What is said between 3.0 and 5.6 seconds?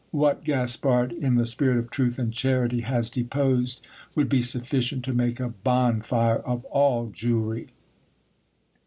deposed, would be sufficient to make a